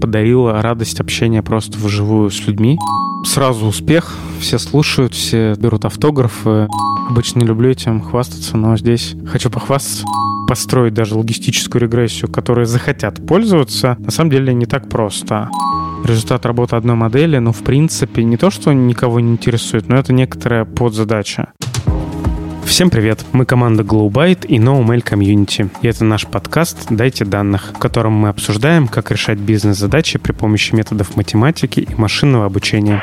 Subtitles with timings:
[0.00, 2.78] подарила радость общения просто вживую с людьми.
[3.24, 6.68] Сразу успех, все слушают, все берут автографы.
[7.10, 10.04] Обычно не люблю этим хвастаться, но здесь хочу похвастаться.
[10.46, 15.50] Построить даже логистическую регрессию, которой захотят пользоваться, на самом деле не так просто.
[16.04, 20.12] Результат работы одной модели, ну, в принципе, не то, что никого не интересует, но это
[20.12, 21.52] некоторая подзадача.
[22.68, 23.24] Всем привет!
[23.32, 25.70] Мы команда GlowByte и NoMail Community.
[25.80, 30.74] И это наш подкаст «Дайте данных», в котором мы обсуждаем, как решать бизнес-задачи при помощи
[30.74, 33.02] методов математики и машинного обучения.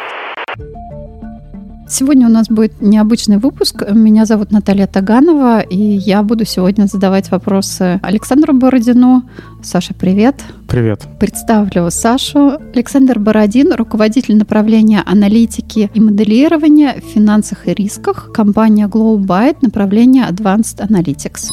[1.87, 3.83] Сегодня у нас будет необычный выпуск.
[3.91, 9.23] Меня зовут Наталья Таганова, и я буду сегодня задавать вопросы Александру Бородину.
[9.61, 10.43] Саша, привет.
[10.67, 11.03] Привет.
[11.19, 12.53] Представлю Сашу.
[12.73, 20.79] Александр Бородин, руководитель направления аналитики и моделирования в финансах и рисках, компания GlowByte, направление Advanced
[20.79, 21.51] Analytics.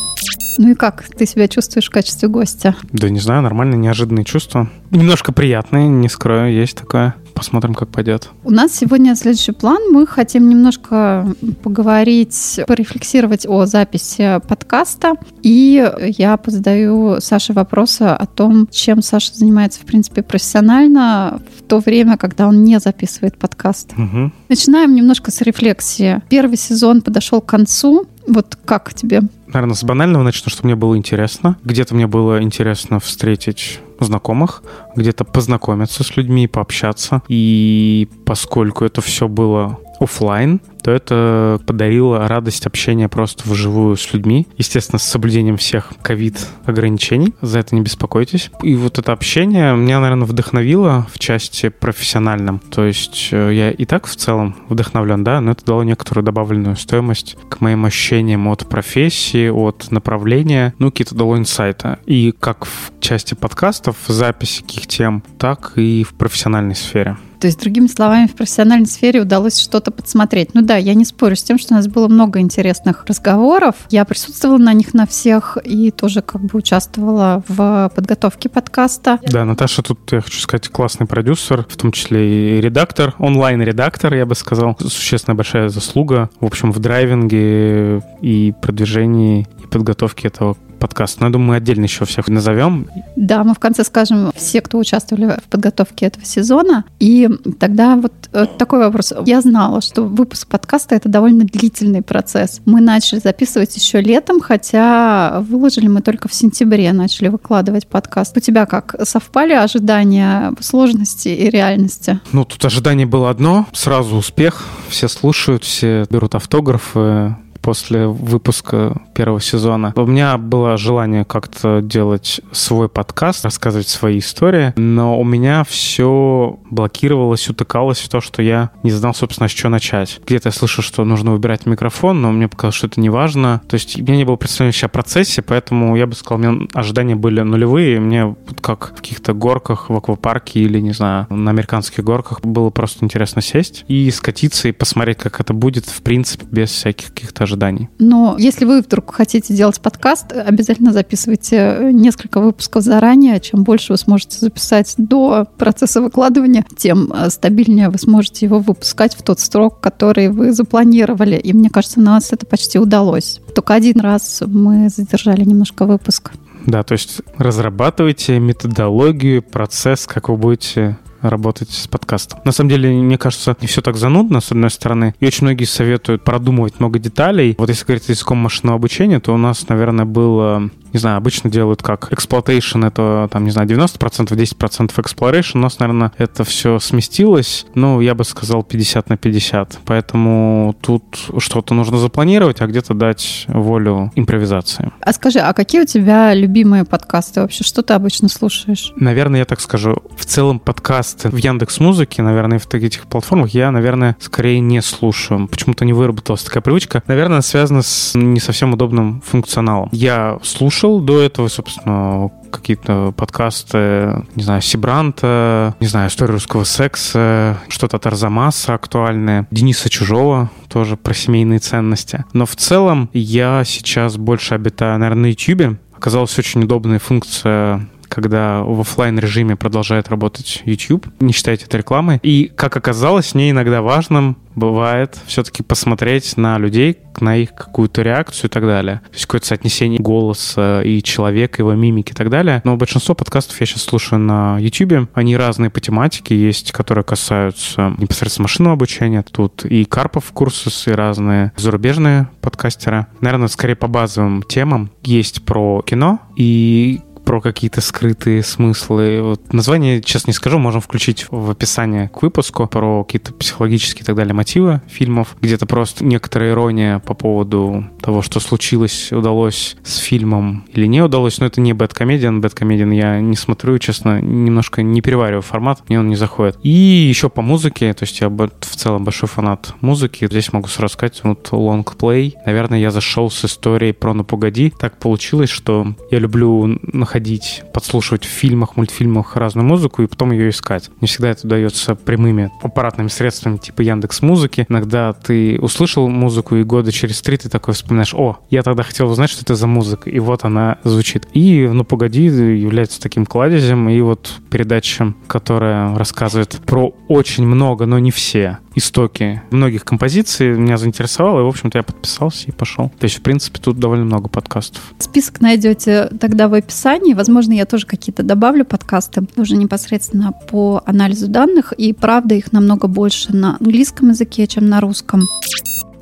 [0.59, 2.75] Ну и как ты себя чувствуешь в качестве гостя?
[2.93, 4.71] Да не знаю, нормально, неожиданные чувства.
[4.91, 7.15] Немножко приятные, не скрою, есть такое.
[7.35, 8.29] Посмотрим, как пойдет.
[8.45, 9.81] У нас сегодня следующий план.
[9.91, 15.15] Мы хотим немножко поговорить, порефлексировать о записи подкаста.
[15.43, 21.79] И я позадаю Саше вопросы о том, чем Саша занимается, в принципе, профессионально в то
[21.79, 23.93] время, когда он не записывает подкаст.
[23.97, 24.33] Угу.
[24.49, 26.23] Начинаем немножко с рефлексии.
[26.29, 28.07] Первый сезон подошел к концу.
[28.27, 29.23] Вот как тебе?
[29.49, 31.57] Наверное, с банального начну, что мне было интересно.
[31.65, 34.63] Где-то мне было интересно встретить знакомых,
[34.97, 37.23] где-то познакомиться с людьми, пообщаться.
[37.29, 44.49] И поскольку это все было офлайн, то это подарило радость общения просто вживую с людьми.
[44.59, 47.35] Естественно, с соблюдением всех ковид ограничений.
[47.41, 48.51] За это не беспокойтесь.
[48.63, 52.59] И вот это общение меня, наверное, вдохновило в части профессиональном.
[52.59, 56.77] То есть э, я и так в целом вдохновлен, да, но это дало некоторую добавленную
[56.77, 62.01] стоимость к моим ощущениям от профессии, от направления, ну, какие-то дало инсайта.
[62.07, 67.17] И как в части подкастов, записи каких тем, так и в профессиональной сфере.
[67.43, 70.55] То есть, другими словами, в профессиональной сфере удалось что-то подсмотреть.
[70.55, 73.75] Ну да, я не спорю с тем, что у нас было много интересных разговоров.
[73.91, 79.19] Я присутствовала на них на всех и тоже как бы участвовала в подготовке подкаста.
[79.27, 84.25] Да, Наташа тут, я хочу сказать, классный продюсер, в том числе и редактор, онлайн-редактор, я
[84.25, 84.79] бы сказал.
[84.79, 91.21] Существенная большая заслуга, в общем, в драйвинге и продвижении и подготовке этого подкаст.
[91.21, 92.89] Но я думаю, мы отдельно еще всех назовем.
[93.15, 96.85] Да, мы в конце скажем все, кто участвовали в подготовке этого сезона.
[96.99, 99.13] И тогда вот э, такой вопрос.
[99.25, 102.61] Я знала, что выпуск подкаста— это довольно длительный процесс.
[102.65, 108.37] Мы начали записывать еще летом, хотя выложили мы только в сентябре, начали выкладывать подкаст.
[108.37, 108.97] У тебя как?
[109.05, 112.19] Совпали ожидания сложности и реальности?
[112.33, 113.69] Ну, тут ожидание было одно.
[113.73, 114.67] Сразу успех.
[114.89, 119.93] Все слушают, все берут автографы после выпуска первого сезона.
[119.97, 126.59] У меня было желание как-то делать свой подкаст, рассказывать свои истории, но у меня все
[126.71, 130.21] блокировалось, утыкалось в то, что я не знал, собственно, с чего начать.
[130.27, 133.63] Где-то я слышал, что нужно выбирать микрофон, но мне показалось, что это не важно.
[133.69, 136.67] То есть у меня не было представления о процессе, поэтому я бы сказал, у меня
[136.75, 138.01] ожидания были нулевые.
[138.01, 142.71] Мне вот как в каких-то горках в аквапарке или, не знаю, на американских горках было
[142.71, 147.45] просто интересно сесть и скатиться и посмотреть, как это будет, в принципе, без всяких каких-то
[147.53, 147.89] ожиданий.
[147.99, 153.41] Но если вы вдруг хотите делать подкаст, обязательно записывайте несколько выпусков заранее.
[153.41, 159.15] Чем больше вы сможете записать до процесса выкладывания, тем э, стабильнее вы сможете его выпускать
[159.15, 161.37] в тот срок, который вы запланировали.
[161.37, 163.41] И мне кажется, у нас это почти удалось.
[163.55, 166.33] Только один раз мы задержали немножко выпуск.
[166.67, 172.41] Да, то есть разрабатывайте методологию, процесс, как вы будете работать с подкастом.
[172.45, 175.65] На самом деле, мне кажется, не все так занудно, с одной стороны, и очень многие
[175.65, 177.55] советуют продумывать много деталей.
[177.59, 181.83] Вот если говорить языком машинного обучения, то у нас, наверное, было не знаю, обычно делают
[181.83, 185.53] как exploitation, это там, не знаю, 90%, 10% exploration.
[185.55, 189.81] У нас, наверное, это все сместилось, ну, я бы сказал 50 на 50.
[189.85, 191.05] Поэтому тут
[191.39, 194.93] что-то нужно запланировать, а где-то дать волю импровизации.
[195.01, 197.65] А скажи, а какие у тебя любимые подкасты вообще?
[197.65, 198.93] Что ты обычно слушаешь?
[198.97, 203.71] Наверное, я так скажу, в целом подкасты в Яндекс Музыке, наверное, в этих платформах я,
[203.71, 205.49] наверное, скорее не слушаю.
[205.49, 207.03] Почему-то не выработалась такая привычка.
[207.07, 209.89] Наверное, связана с не совсем удобным функционалом.
[209.93, 216.65] Я слушаю слушал до этого, собственно, какие-то подкасты, не знаю, Сибранта, не знаю, историю русского
[216.65, 222.25] секса, что-то от Арзамаса актуальное, Дениса Чужого, тоже про семейные ценности.
[222.33, 225.79] Но в целом я сейчас больше обитаю, наверное, на YouTube.
[225.97, 231.07] Оказалась очень удобная функция когда в офлайн режиме продолжает работать YouTube.
[231.21, 232.21] Не считайте это рекламой.
[232.23, 238.51] И, как оказалось, мне иногда важным бывает все-таки посмотреть на людей, на их какую-то реакцию
[238.51, 239.01] и так далее.
[239.07, 242.61] То есть какое-то соотнесение голоса и человека, его мимики и так далее.
[242.65, 245.09] Но большинство подкастов я сейчас слушаю на YouTube.
[245.15, 246.37] Они разные по тематике.
[246.37, 249.23] Есть, которые касаются непосредственно машинного обучения.
[249.23, 253.07] Тут и Карпов курсы, и разные зарубежные подкастеры.
[253.23, 254.91] Наверное, скорее по базовым темам.
[255.03, 259.23] Есть про кино и про какие-то скрытые смыслы.
[259.23, 264.07] Вот название, сейчас не скажу, можем включить в описание к выпуску про какие-то психологические и
[264.07, 265.37] так далее мотивы фильмов.
[265.41, 271.39] Где-то просто некоторая ирония по поводу того, что случилось, удалось с фильмом или не удалось.
[271.39, 272.41] Но это не Бэткомедиан.
[272.41, 276.59] Бэткомедиан я не смотрю, честно, немножко не перевариваю формат, мне он не заходит.
[276.63, 280.27] И еще по музыке, то есть я в целом большой фанат музыки.
[280.27, 282.37] Здесь могу сразу сказать, вот лонгплей.
[282.45, 284.73] Наверное, я зашел с историей про «Ну погоди».
[284.79, 290.51] Так получилось, что я люблю находить, подслушивать в фильмах, мультфильмах разную музыку и потом ее
[290.51, 290.91] искать.
[291.01, 294.67] Не всегда это удается прямыми аппаратными средствами типа Яндекс Музыки.
[294.69, 299.11] Иногда ты услышал музыку и года через три ты такой вспоминаешь, о, я тогда хотел
[299.11, 301.27] узнать, что это за музыка, и вот она звучит.
[301.33, 307.99] И «Ну погоди» является таким кладезем, и вот передача, которая рассказывает про очень много, но
[307.99, 312.91] не все истоки многих композиций меня заинтересовало, и, в общем-то, я подписался и пошел.
[312.99, 314.81] То есть, в принципе, тут довольно много подкастов.
[314.99, 317.15] Список найдете тогда в описании.
[317.15, 322.89] Возможно, я тоже какие-то добавлю подкасты уже непосредственно по анализу данных, и правда их намного
[322.89, 325.23] больше на английском языке, чем на русском.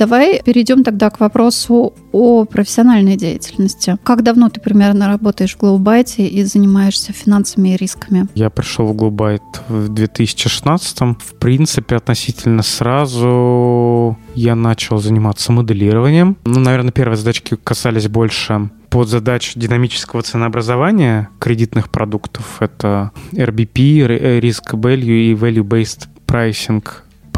[0.01, 3.99] Давай перейдем тогда к вопросу о профессиональной деятельности.
[4.03, 8.27] Как давно ты примерно работаешь в Глоубайте и занимаешься финансами и рисками?
[8.35, 11.01] Я пришел в Глоубайт в 2016.
[11.01, 16.39] В принципе, относительно сразу я начал заниматься моделированием.
[16.47, 22.63] Ну, наверное, первые задачки касались больше под задач динамического ценообразования кредитных продуктов.
[22.63, 26.83] Это RBP, Risk Value и Value-Based Pricing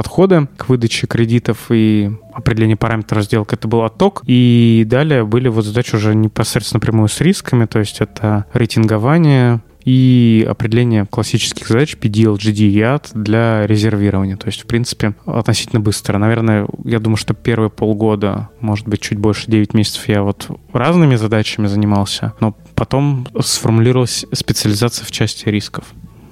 [0.02, 3.52] подходы к выдаче кредитов и определение параметров сделок.
[3.52, 4.22] Это был отток.
[4.26, 10.46] И далее были вот задачи уже непосредственно прямую с рисками, то есть это рейтингование, и
[10.48, 14.36] определение классических задач PDL, GD и AD для резервирования.
[14.36, 16.18] То есть, в принципе, относительно быстро.
[16.18, 21.16] Наверное, я думаю, что первые полгода, может быть, чуть больше 9 месяцев я вот разными
[21.16, 25.84] задачами занимался, но потом сформулировалась специализация в части рисков.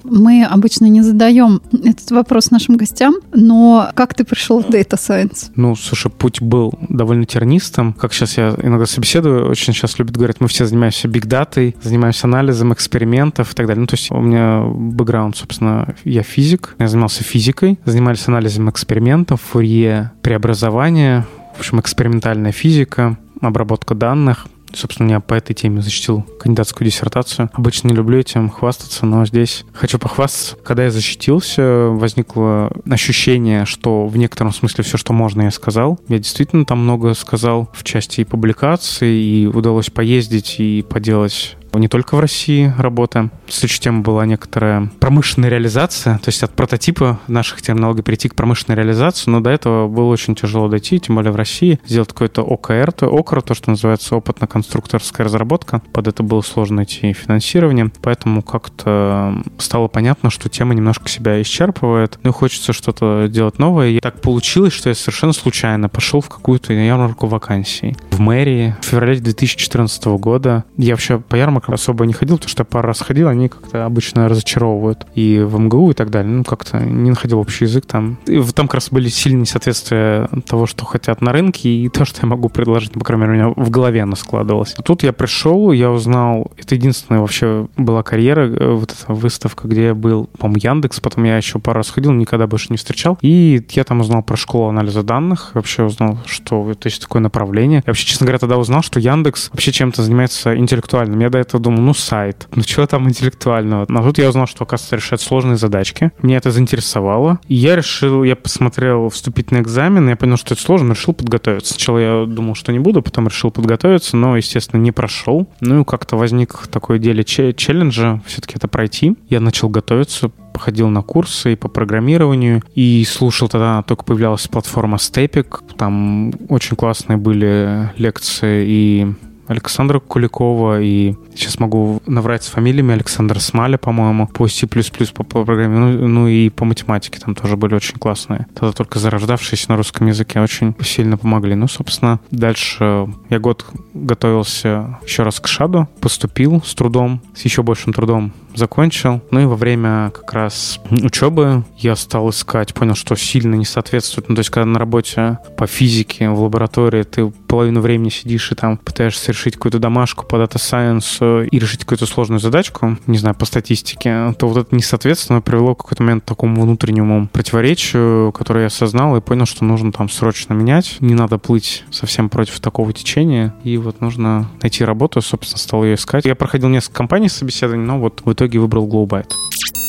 [0.03, 5.51] Мы обычно не задаем этот вопрос нашим гостям, но как ты пришел в Data Science?
[5.55, 7.93] Ну, слушай, путь был довольно тернистым.
[7.93, 12.73] Как сейчас я иногда собеседую, очень сейчас любят говорить, мы все занимаемся бигдатой, занимаемся анализом
[12.73, 13.81] экспериментов и так далее.
[13.81, 19.41] Ну, то есть у меня бэкграунд, собственно, я физик, я занимался физикой, занимались анализом экспериментов,
[19.41, 21.25] фурье преобразования,
[21.55, 24.47] в общем, экспериментальная физика, обработка данных.
[24.73, 27.49] Собственно, я по этой теме защитил кандидатскую диссертацию.
[27.53, 30.55] Обычно не люблю этим хвастаться, но здесь хочу похвастаться.
[30.63, 35.99] Когда я защитился, возникло ощущение, что в некотором смысле все, что можно, я сказал.
[36.07, 41.87] Я действительно там много сказал в части и публикаций, и удалось поездить и поделать не
[41.87, 43.29] только в России работа.
[43.47, 48.77] Следующая тема была некоторая промышленная реализация, то есть от прототипа наших терминологий перейти к промышленной
[48.77, 52.91] реализации, но до этого было очень тяжело дойти, тем более в России, сделать какой-то ОКР,
[52.91, 55.81] то ОКР, то, что называется опытно-конструкторская разработка.
[55.93, 62.19] Под это было сложно найти финансирование, поэтому как-то стало понятно, что тема немножко себя исчерпывает,
[62.23, 63.89] ну и хочется что-то делать новое.
[63.89, 68.85] И так получилось, что я совершенно случайно пошел в какую-то ярмарку вакансий в мэрии в
[68.85, 70.63] феврале 2014 года.
[70.77, 73.85] Я вообще по ярмаркам ярмаркам особо не ходил, потому что пару раз ходил, они как-то
[73.85, 75.05] обычно разочаровывают.
[75.15, 76.31] И в МГУ и так далее.
[76.31, 78.17] Ну, как-то не находил общий язык там.
[78.25, 82.19] И там как раз были сильные несоответствия того, что хотят на рынке, и то, что
[82.21, 84.73] я могу предложить, по крайней мере, у меня в голове оно складывалось.
[84.77, 89.67] А тут я пришел, я узнал, это единственная вообще была карьера, э, вот эта выставка,
[89.67, 93.17] где я был, по-моему, Яндекс, потом я еще пару раз ходил, никогда больше не встречал.
[93.21, 97.83] И я там узнал про школу анализа данных, вообще узнал, что это есть такое направление.
[97.85, 101.19] Я вообще, честно говоря, тогда узнал, что Яндекс вообще чем-то занимается интеллектуальным.
[101.19, 103.85] Я до этого этого думал, ну, сайт, ну, что там интеллектуального?
[103.89, 106.11] Но тут я узнал, что, оказывается, решать сложные задачки.
[106.21, 107.39] Меня это заинтересовало.
[107.47, 111.73] И я решил, я посмотрел вступительный экзамен, я понял, что это сложно, решил подготовиться.
[111.73, 115.47] Сначала я думал, что не буду, потом решил подготовиться, но, естественно, не прошел.
[115.59, 119.15] Ну, и как-то возник такое деле челленджа, все-таки это пройти.
[119.29, 125.59] Я начал готовиться, походил на курсы по программированию и слушал тогда, только появлялась платформа Stepik,
[125.77, 129.07] там очень классные были лекции и
[129.51, 135.45] Александра Куликова и сейчас могу наврать с фамилиями Александр Смаля, по-моему, по C++ по, по
[135.45, 138.47] программе, ну, ну и по математике там тоже были очень классные.
[138.53, 141.55] Тогда только зарождавшиеся на русском языке очень сильно помогли.
[141.55, 147.63] Ну, собственно, дальше я год готовился еще раз к шаду, поступил с трудом, с еще
[147.63, 149.21] большим трудом закончил.
[149.31, 154.29] Ну и во время как раз учебы я стал искать, понял, что сильно не соответствует.
[154.29, 158.55] Ну, то есть, когда на работе по физике в лаборатории ты половину времени сидишь и
[158.55, 163.35] там пытаешься решить какую-то домашку по дата сайенсу и решить какую-то сложную задачку, не знаю,
[163.35, 168.61] по статистике, то вот это несоответственно привело к какой-то момент к такому внутреннему противоречию, которое
[168.61, 170.97] я осознал и понял, что нужно там срочно менять.
[170.99, 173.53] Не надо плыть совсем против такого течения.
[173.63, 176.25] И вот нужно найти работу, собственно, стал ее искать.
[176.25, 179.31] Я проходил несколько компаний собеседований, но вот в итоге выбрал Glowbyte.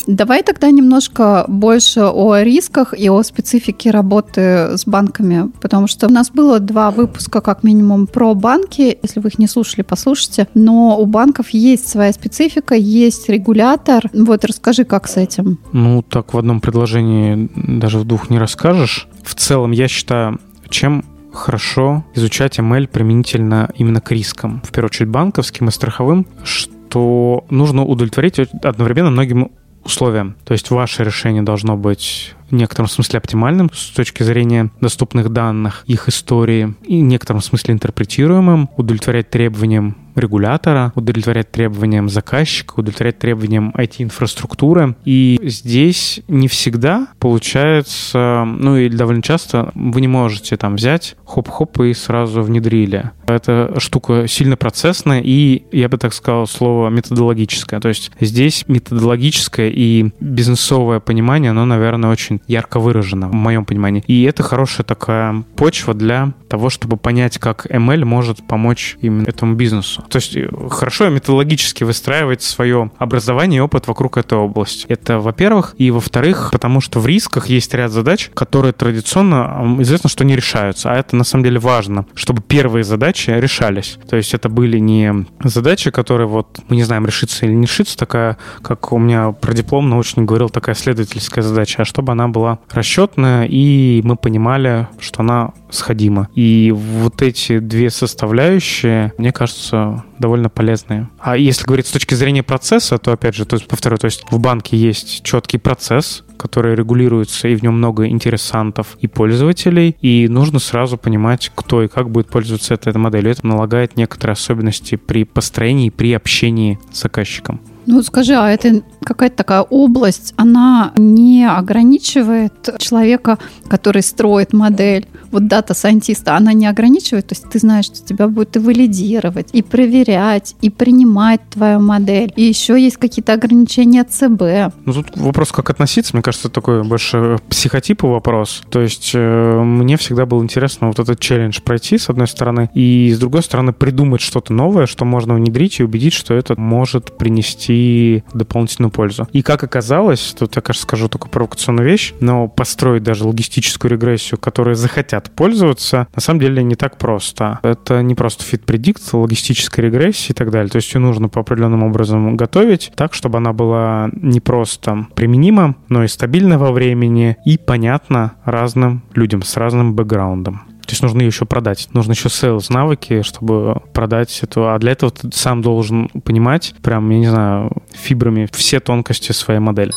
[0.07, 6.11] Давай тогда немножко больше о рисках и о специфике работы с банками, потому что у
[6.11, 8.99] нас было два выпуска, как минимум, про банки.
[9.03, 10.49] Если вы их не слушали, послушайте.
[10.55, 14.11] Но у банков есть своя специфика, есть регулятор.
[14.13, 15.59] Вот расскажи, как с этим.
[15.73, 19.09] Ну, так в одном предложении даже в двух не расскажешь.
[19.23, 25.11] В целом, я считаю, чем хорошо изучать ML применительно именно к рискам, в первую очередь
[25.11, 29.51] банковским и страховым, что нужно удовлетворить одновременно многим
[29.85, 30.37] условиям.
[30.45, 35.85] То есть ваше решение должно быть в некотором смысле оптимальным с точки зрения доступных данных,
[35.87, 43.73] их истории, и в некотором смысле интерпретируемым, удовлетворять требованиям регулятора, удовлетворять требованиям заказчика, удовлетворять требованиям
[43.77, 44.95] IT-инфраструктуры.
[45.05, 51.81] И здесь не всегда получается, ну и довольно часто вы не можете там взять хоп-хоп
[51.81, 53.11] и сразу внедрили.
[53.27, 57.81] Эта штука сильно процессная и, я бы так сказал, слово методологическое.
[57.81, 64.05] То есть здесь методологическое и бизнесовое понимание, оно, наверное, очень ярко выражено в моем понимании.
[64.07, 69.55] И это хорошая такая почва для того, чтобы понять, как ML может помочь именно этому
[69.55, 70.03] бизнесу.
[70.09, 74.87] То есть э, хорошо методологически выстраивать свое образование и опыт вокруг этой области.
[74.89, 75.75] Это, во-первых.
[75.79, 80.93] И, во-вторых, потому что в рисках есть ряд задач, которые традиционно известно, что не решаются.
[80.93, 83.99] А это на самом деле важно, чтобы первые задачи решались.
[84.09, 87.97] То есть это были не задачи, которые вот мы не знаем, решится или не решится,
[87.97, 92.59] такая, как у меня про диплом научник говорил, такая следовательская задача, а чтобы она была
[92.71, 96.29] расчетная, и мы понимали, что она сходима.
[96.35, 101.09] И вот эти две составляющие, мне кажется, довольно полезные.
[101.19, 104.25] А если говорить с точки зрения процесса, то, опять же, то есть, повторю, то есть
[104.31, 110.27] в банке есть четкий процесс, который регулируется, и в нем много интересантов и пользователей, и
[110.29, 113.31] нужно сразу понимать, кто и как будет пользоваться этой моделью.
[113.31, 117.61] Это налагает некоторые особенности при построении, при общении с заказчиком.
[117.87, 125.49] Ну, скажи, а это какая-то такая область, она не ограничивает человека, который строит модель, вот
[125.49, 130.55] дата-сайентиста, она не ограничивает, то есть ты знаешь, что тебя будет и валидировать, и проверять,
[130.61, 134.75] и принимать твою модель, и еще есть какие-то ограничения ЦБ.
[134.85, 139.97] Ну, тут вопрос, как относиться, мне кажется, такой больше психотипа вопрос, то есть э, мне
[139.97, 144.21] всегда было интересно вот этот челлендж пройти, с одной стороны, и с другой стороны придумать
[144.21, 149.29] что-то новое, что можно внедрить и убедить, что это может принести дополнительную пользу.
[149.33, 154.39] И как оказалось, тут я, кажется, скажу только провокационную вещь, но построить даже логистическую регрессию,
[154.39, 157.59] которой захотят пользоваться, на самом деле не так просто.
[157.63, 160.71] Это не просто predict, логистическая регрессия и так далее.
[160.71, 165.77] То есть ее нужно по определенным образом готовить так, чтобы она была не просто применима,
[165.89, 170.72] но и стабильна во времени и понятна разным людям с разным бэкграундом.
[170.87, 171.89] То есть нужно еще продать.
[171.93, 174.69] Нужно еще sales навыки, чтобы продать эту.
[174.69, 179.61] А для этого ты сам должен понимать, прям, я не знаю, фибрами все тонкости своей
[179.61, 179.93] модели.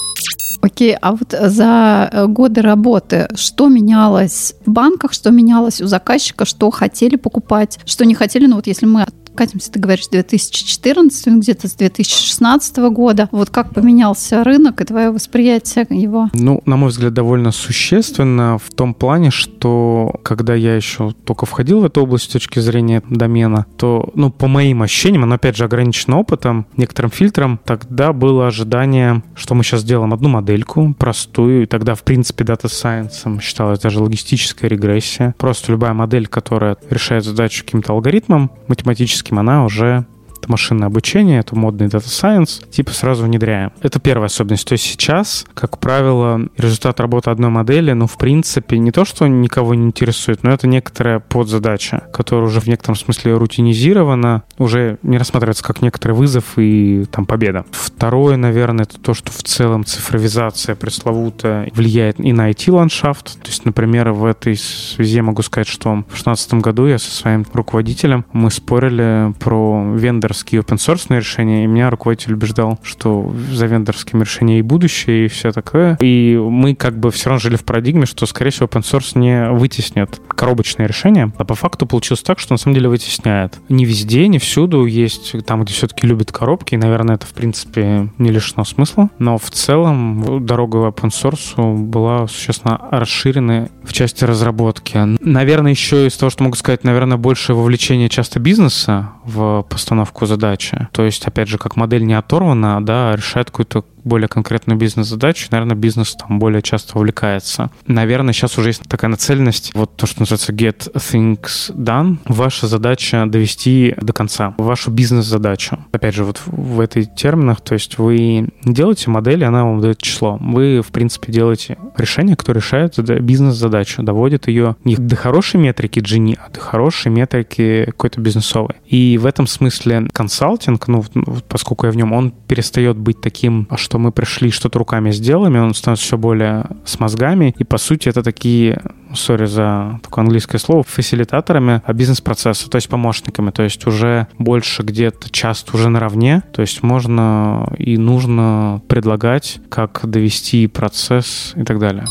[0.61, 6.45] Окей, а вот за э, годы работы что менялось в банках, что менялось у заказчика,
[6.45, 8.47] что хотели покупать, что не хотели?
[8.47, 13.29] Ну вот если мы катимся, ты говоришь, 2014, где-то с 2016 года.
[13.31, 16.29] Вот как поменялся рынок и твое восприятие его?
[16.33, 21.81] Ну, на мой взгляд, довольно существенно в том плане, что когда я еще только входил
[21.81, 25.65] в эту область с точки зрения домена, то, ну, по моим ощущениям, оно, опять же,
[25.65, 31.65] ограничено опытом, некоторым фильтром, тогда было ожидание, что мы сейчас сделаем одну модельку, простую, и
[31.65, 35.35] тогда, в принципе, Science считалась даже логистическая регрессия.
[35.37, 40.05] Просто любая модель, которая решает задачу каким-то алгоритмом математическим, она уже
[40.45, 43.71] это машинное обучение, это модный Data Science, типа сразу внедряем.
[43.81, 44.67] Это первая особенность.
[44.67, 49.27] То есть сейчас, как правило, результат работы одной модели, ну, в принципе, не то, что
[49.27, 55.17] никого не интересует, но это некоторая подзадача, которая уже в некотором смысле рутинизирована, уже не
[55.17, 57.65] рассматривается как некоторый вызов и там победа.
[57.71, 63.41] Второе, наверное, это то, что в целом цифровизация пресловутая влияет и на IT-ландшафт.
[63.41, 67.11] То есть, например, в этой связи я могу сказать, что в 2016 году я со
[67.11, 69.95] своим руководителем мы спорили про
[70.35, 75.27] вендорские open source решения, и меня руководитель убеждал, что за вендорскими решениями и будущее, и
[75.27, 75.97] все такое.
[76.01, 79.49] И мы как бы все равно жили в парадигме, что, скорее всего, open source не
[79.51, 83.59] вытеснит коробочные решения, а по факту получилось так, что на самом деле вытесняет.
[83.69, 88.09] Не везде, не всюду есть там, где все-таки любят коробки, и, наверное, это, в принципе,
[88.17, 94.25] не лишено смысла, но в целом дорога в open source была существенно расширена в части
[94.25, 94.99] разработки.
[95.21, 100.87] Наверное, еще из того, что могу сказать, наверное, больше вовлечение часто бизнеса в постановку задачи.
[100.91, 105.47] То есть, опять же, как модель не оторвана, да, а решает какую-то более конкретную бизнес-задачу,
[105.51, 107.71] наверное, бизнес там более часто вовлекается.
[107.87, 112.17] Наверное, сейчас уже есть такая нацеленность, вот то, что называется get things done.
[112.25, 115.79] Ваша задача довести до конца вашу бизнес-задачу.
[115.91, 120.37] Опять же, вот в этой терминах, то есть вы делаете модель, она вам дает число.
[120.39, 126.37] Вы, в принципе, делаете решение, которое решает бизнес-задачу, доводит ее не до хорошей метрики Gini,
[126.39, 128.75] а до хорошей метрики какой-то бизнесовой.
[128.85, 131.03] И в этом смысле консалтинг, ну,
[131.49, 135.57] поскольку я в нем, он перестает быть таким, а что мы пришли, что-то руками сделаем,
[135.57, 137.53] и он становится все более с мозгами.
[137.59, 138.81] И, по сути, это такие,
[139.13, 143.51] сори за такое английское слово, фасилитаторами бизнес-процесса, то есть помощниками.
[143.51, 146.43] То есть уже больше где-то часто уже наравне.
[146.53, 152.05] То есть можно и нужно предлагать, как довести процесс и так далее.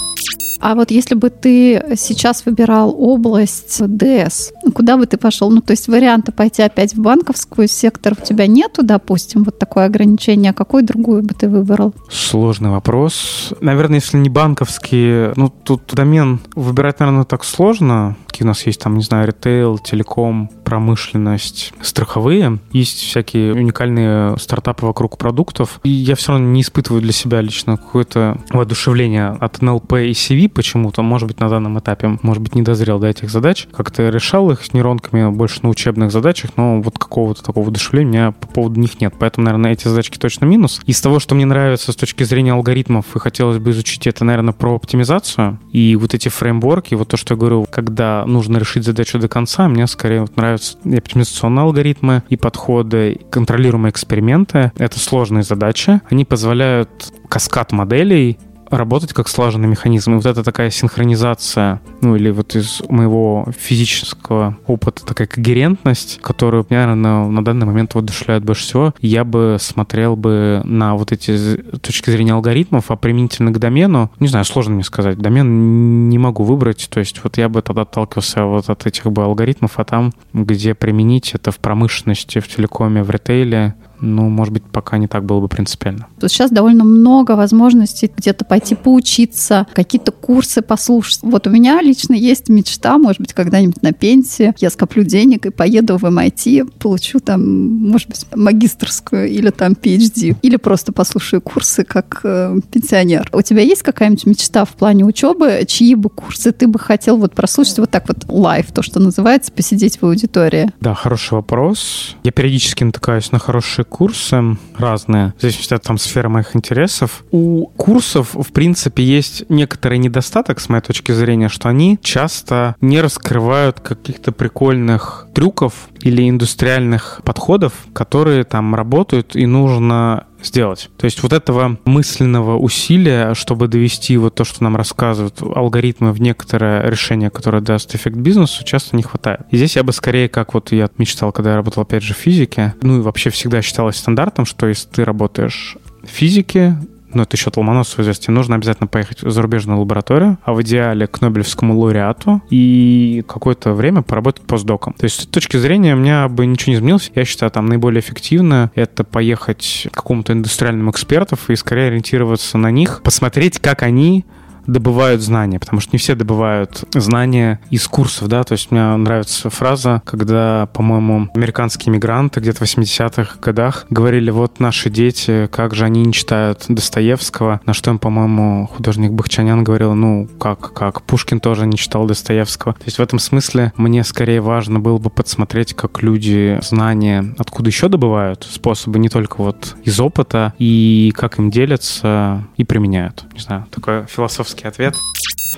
[0.64, 5.50] А вот если бы ты сейчас выбирал область ДС, куда бы ты пошел?
[5.50, 9.84] Ну, то есть варианта пойти опять в банковскую сектор у тебя нету, допустим, вот такое
[9.84, 10.52] ограничение.
[10.52, 11.92] А какой другую бы ты выбрал?
[12.10, 13.52] Сложный вопрос.
[13.60, 18.16] Наверное, если не банковские, ну, тут домен выбирать, наверное, так сложно.
[18.34, 22.58] Какие у нас есть там, не знаю, ритейл, телеком, промышленность, страховые.
[22.72, 25.78] Есть всякие уникальные стартапы вокруг продуктов.
[25.84, 30.48] И я все равно не испытываю для себя лично какое-то воодушевление от НЛП и CV
[30.48, 31.02] почему-то.
[31.02, 33.68] Может быть, на данном этапе, может быть, не дозрел до этих задач.
[33.72, 38.12] Как-то решал их с нейронками больше на учебных задачах, но вот какого-то такого воодушевления у
[38.12, 39.14] меня по поводу них нет.
[39.16, 40.80] Поэтому, наверное, эти задачки точно минус.
[40.86, 44.54] Из того, что мне нравится с точки зрения алгоритмов и хотелось бы изучить, это, наверное,
[44.54, 45.60] про оптимизацию.
[45.70, 49.68] И вот эти фреймворки, вот то, что я говорю, когда нужно решить задачу до конца,
[49.68, 54.72] мне скорее вот нравятся и оптимизационные алгоритмы, и подходы, и контролируемые эксперименты.
[54.76, 56.00] Это сложные задачи.
[56.10, 58.38] Они позволяют каскад моделей
[58.70, 60.12] работать как слаженный механизм.
[60.12, 66.66] И вот это такая синхронизация, ну или вот из моего физического опыта такая когерентность, которую,
[66.70, 72.10] наверное, на, данный момент воодушевляет больше всего, я бы смотрел бы на вот эти точки
[72.10, 76.88] зрения алгоритмов, а применительно к домену, не знаю, сложно мне сказать, домен не могу выбрать,
[76.90, 80.74] то есть вот я бы тогда отталкивался вот от этих бы алгоритмов, а там, где
[80.74, 83.74] применить это в промышленности, в телекоме, в ритейле,
[84.04, 86.06] ну, может быть, пока не так было бы принципиально.
[86.20, 91.20] Сейчас довольно много возможностей где-то пойти поучиться, какие-то курсы послушать.
[91.22, 95.50] Вот у меня лично есть мечта, может быть, когда-нибудь на пенсии я скоплю денег и
[95.50, 101.84] поеду в MIT, получу там, может быть, магистрскую или там PhD, или просто послушаю курсы
[101.84, 103.28] как э, пенсионер.
[103.32, 107.34] У тебя есть какая-нибудь мечта в плане учебы, чьи бы курсы ты бы хотел вот
[107.34, 110.70] прослушать вот так вот live, то, что называется, посидеть в аудитории?
[110.80, 112.16] Да, хороший вопрос.
[112.22, 117.22] Я периодически натыкаюсь на хорошие курсы разные, в зависимости от там сферы моих интересов.
[117.30, 123.00] У курсов, в принципе, есть некоторый недостаток, с моей точки зрения, что они часто не
[123.00, 130.90] раскрывают каких-то прикольных трюков или индустриальных подходов, которые там работают, и нужно сделать.
[130.96, 136.20] То есть вот этого мысленного усилия, чтобы довести вот то, что нам рассказывают алгоритмы в
[136.20, 139.40] некоторое решение, которое даст эффект бизнесу, часто не хватает.
[139.50, 142.18] И здесь я бы скорее, как вот я мечтал, когда я работал опять же в
[142.18, 146.76] физике, ну и вообще всегда считалось стандартом, что если ты работаешь в физике,
[147.14, 151.20] ну, это еще Ломоносову известие, нужно обязательно поехать в зарубежную лабораторию, а в идеале к
[151.20, 154.94] Нобелевскому лауреату и какое-то время поработать постдоком.
[154.94, 157.10] То есть с точки зрения у меня бы ничего не изменилось.
[157.14, 162.70] Я считаю, там наиболее эффективно это поехать к какому-то индустриальному эксперту и скорее ориентироваться на
[162.70, 164.24] них, посмотреть, как они
[164.66, 169.50] добывают знания, потому что не все добывают знания из курсов, да, то есть мне нравится
[169.50, 175.84] фраза, когда, по-моему, американские мигранты где-то в 80-х годах говорили, вот наши дети, как же
[175.84, 181.40] они не читают Достоевского, на что им, по-моему, художник Бахчанян говорил, ну, как, как, Пушкин
[181.40, 182.74] тоже не читал Достоевского.
[182.74, 187.68] То есть в этом смысле мне скорее важно было бы подсмотреть, как люди знания откуда
[187.68, 193.24] еще добывают, способы не только вот из опыта, и как им делятся и применяют.
[193.32, 194.06] Не знаю, такой
[194.54, 194.94] философский ответ.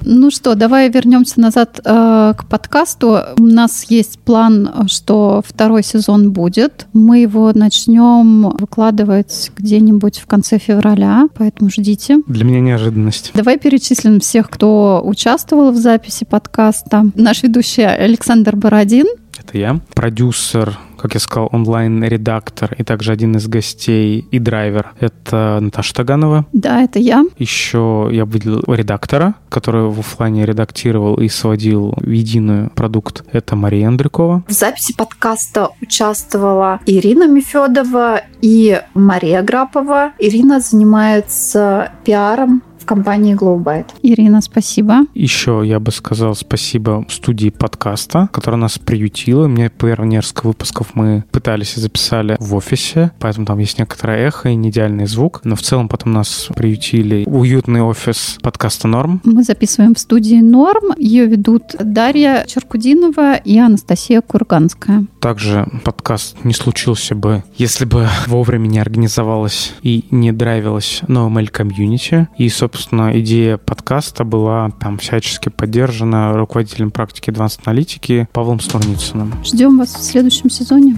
[0.02, 3.18] Ну что, давай вернемся назад э, к подкасту.
[3.38, 6.86] У нас есть план, что второй сезон будет.
[6.92, 12.18] Мы его начнем выкладывать где-нибудь в конце февраля, поэтому ждите.
[12.26, 13.32] Для меня неожиданность.
[13.34, 17.06] Давай перечислим всех, кто участвовал в записи подкаста.
[17.14, 19.06] Наш ведущий Александр Бородин.
[19.38, 19.80] Это я.
[19.94, 24.92] Продюсер как я сказал, онлайн-редактор и также один из гостей и драйвер.
[24.98, 26.46] Это Наташа Таганова.
[26.52, 27.24] Да, это я.
[27.38, 33.24] Еще я выделил редактора, который в офлайне редактировал и сводил в единый продукт.
[33.30, 34.42] Это Мария Андрюкова.
[34.48, 40.10] В записи подкаста участвовала Ирина Мефедова и Мария Грапова.
[40.18, 43.90] Ирина занимается пиаром компании Glowbyte.
[44.02, 45.00] Ирина, спасибо.
[45.14, 49.48] Еще я бы сказал спасибо студии подкаста, которая нас приютила.
[49.48, 54.48] Мне первые несколько выпусков мы пытались и записали в офисе, поэтому там есть некоторое эхо
[54.48, 55.40] и не идеальный звук.
[55.44, 59.20] Но в целом потом нас приютили уютный офис подкаста «Норм».
[59.24, 60.94] Мы записываем в студии «Норм».
[60.96, 65.06] Ее ведут Дарья Черкудинова и Анастасия Курганская.
[65.20, 72.28] Также подкаст не случился бы, если бы вовремя не организовалась и не драйвилась новая комьюнити.
[72.38, 79.32] И, собственно, собственно, идея подкаста была там всячески поддержана руководителем практики Advanced аналитики Павлом Стурницыным.
[79.44, 80.96] Ждем вас в следующем сезоне.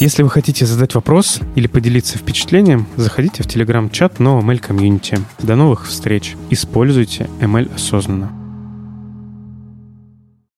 [0.00, 5.20] Если вы хотите задать вопрос или поделиться впечатлением, заходите в телеграм-чат нового ML комьюнити.
[5.40, 6.34] До новых встреч.
[6.50, 8.41] Используйте ML осознанно.